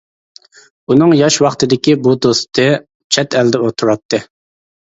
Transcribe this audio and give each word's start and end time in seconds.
ئۇنىڭ 0.93 1.13
ياش 1.17 1.37
ۋاقتىدىكى 1.47 1.95
بۇ 2.07 2.13
دوستى 2.27 2.65
چەت 3.17 3.39
ئەلدە 3.43 3.63
تۇراتتى. 3.83 4.23